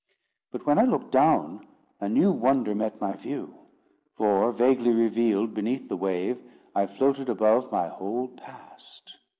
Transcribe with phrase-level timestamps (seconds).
[0.51, 1.67] But when I looked down,
[1.99, 3.53] a new wonder met my view.
[4.17, 6.41] For, vaguely revealed beneath the wave,
[6.73, 9.17] I floated above my whole Past.